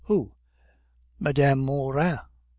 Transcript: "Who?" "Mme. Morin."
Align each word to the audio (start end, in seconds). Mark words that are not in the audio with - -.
"Who?" 0.05 0.31
"Mme. 1.19 1.53
Morin." 1.57 2.17